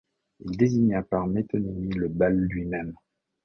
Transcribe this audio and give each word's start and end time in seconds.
Il 0.39 0.57
désigna 0.57 1.03
par 1.03 1.27
métonymie 1.27 1.93
le 1.93 2.07
bal 2.07 2.35
lui-même. 2.35 2.95